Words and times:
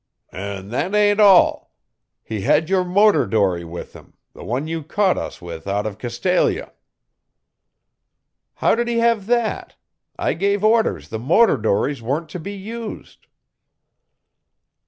"An' 0.31 0.69
that 0.69 0.95
ain't 0.95 1.19
all. 1.19 1.75
He 2.23 2.41
had 2.41 2.71
your 2.71 2.83
motor 2.83 3.27
dory 3.27 3.63
with 3.63 3.93
him 3.93 4.13
the 4.33 4.43
one 4.43 4.65
you 4.67 4.81
caught 4.81 5.15
us 5.15 5.43
with 5.43 5.67
out 5.67 5.85
of 5.85 5.99
Castalia." 5.99 6.71
"How 8.55 8.73
did 8.73 8.87
he 8.87 8.97
have 8.97 9.27
that? 9.27 9.75
I 10.17 10.33
gave 10.33 10.63
orders 10.63 11.09
the 11.09 11.19
motor 11.19 11.55
dories 11.57 12.01
weren't 12.01 12.29
to 12.29 12.39
be 12.39 12.53
used." 12.53 13.27